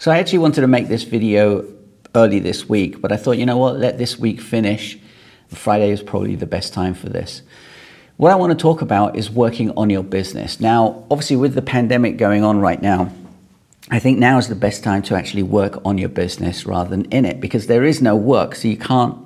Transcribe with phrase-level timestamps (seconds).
[0.00, 1.62] So I actually wanted to make this video
[2.14, 4.98] early this week, but I thought, you know what, let this week finish.
[5.48, 7.42] Friday is probably the best time for this.
[8.16, 10.58] What I want to talk about is working on your business.
[10.58, 13.12] Now, obviously, with the pandemic going on right now,
[13.90, 17.04] I think now is the best time to actually work on your business rather than
[17.12, 18.54] in it because there is no work.
[18.54, 19.18] So you can't,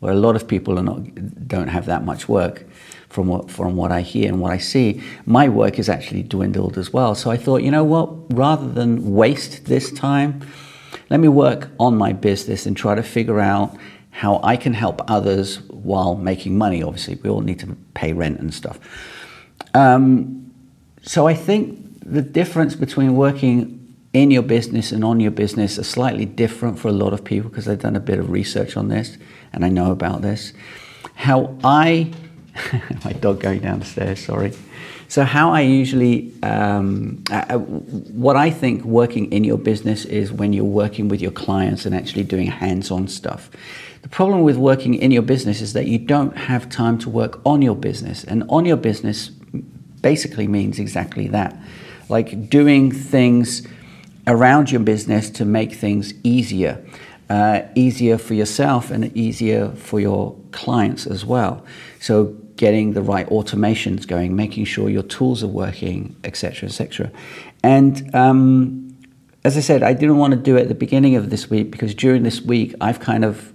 [0.00, 2.64] well, a lot of people are not, don't have that much work
[3.08, 5.02] from what, from what I hear and what I see.
[5.24, 7.14] My work is actually dwindled as well.
[7.14, 10.46] So I thought, you know what, rather than waste this time,
[11.10, 13.76] let me work on my business and try to figure out
[14.10, 16.82] how I can help others while making money.
[16.82, 18.78] Obviously, we all need to pay rent and stuff.
[19.74, 20.52] Um,
[21.02, 23.78] so I think the difference between working
[24.12, 27.50] in your business and on your business are slightly different for a lot of people
[27.50, 29.18] because I've done a bit of research on this
[29.52, 30.52] and I know about this.
[31.14, 32.12] How I,
[33.04, 34.52] my dog going down the stairs, sorry.
[35.08, 40.52] So, how I usually, um, uh, what I think working in your business is when
[40.52, 43.50] you're working with your clients and actually doing hands on stuff.
[44.02, 47.40] The problem with working in your business is that you don't have time to work
[47.46, 48.22] on your business.
[48.24, 49.28] And on your business
[50.00, 51.58] basically means exactly that
[52.08, 53.66] like doing things
[54.26, 56.84] around your business to make things easier.
[57.30, 61.64] Uh, easier for yourself and easier for your clients as well.
[62.00, 67.10] So getting the right automations going, making sure your tools are working, etc., etc.
[67.62, 68.96] And um,
[69.44, 71.70] as I said, I didn't want to do it at the beginning of this week
[71.70, 73.52] because during this week I've kind of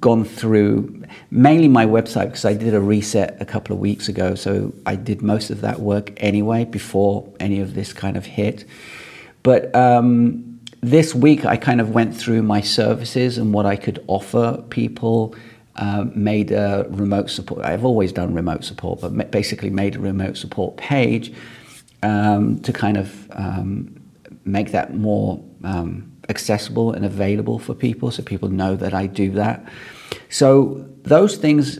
[0.00, 4.34] gone through mainly my website because I did a reset a couple of weeks ago.
[4.34, 8.64] So I did most of that work anyway before any of this kind of hit.
[9.42, 14.02] But um, this week, I kind of went through my services and what I could
[14.06, 15.34] offer people.
[15.76, 17.64] Uh, made a remote support.
[17.64, 21.32] I've always done remote support, but basically made a remote support page
[22.02, 23.98] um, to kind of um,
[24.44, 29.30] make that more um, accessible and available for people, so people know that I do
[29.30, 29.64] that.
[30.28, 31.78] So those things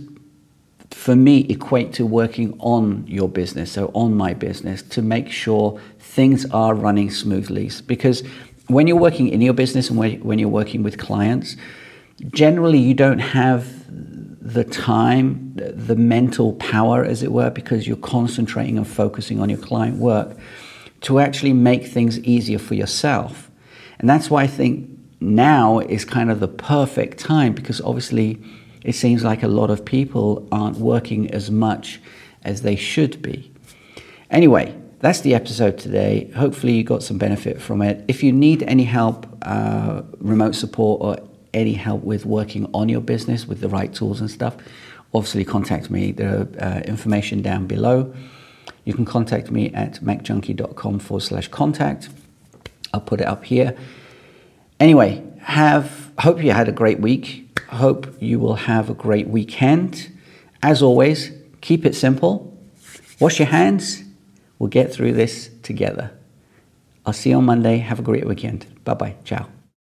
[0.91, 5.79] for me equate to working on your business, so on my business, to make sure
[5.99, 7.71] things are running smoothly.
[7.87, 8.23] Because
[8.69, 11.57] when you're working in your business and when you're working with clients,
[12.31, 18.77] generally you don't have the time, the mental power, as it were, because you're concentrating
[18.77, 20.37] and focusing on your client work
[21.03, 23.51] to actually make things easier for yourself.
[23.99, 24.91] And that's why I think
[25.21, 28.41] now is kind of the perfect time because obviously
[28.83, 32.01] it seems like a lot of people aren't working as much
[32.43, 33.53] as they should be.
[34.31, 36.31] Anyway, that's the episode today.
[36.37, 38.05] Hopefully, you got some benefit from it.
[38.09, 43.01] If you need any help, uh, remote support, or any help with working on your
[43.01, 44.57] business with the right tools and stuff,
[45.15, 46.13] obviously contact me.
[46.13, 48.15] There are uh, information down below.
[48.85, 52.09] You can contact me at macjunkie.com forward slash contact.
[52.93, 53.77] I'll put it up here.
[54.81, 57.61] Anyway, have hope you had a great week.
[57.69, 60.13] Hope you will have a great weekend.
[60.63, 62.57] As always, keep it simple.
[63.21, 64.03] Wash your hands.
[64.59, 66.13] We'll get through this together.
[67.07, 67.79] I'll see you on Monday.
[67.79, 68.67] Have a great weekend.
[68.85, 69.17] Bye bye.
[69.25, 69.62] Ciao.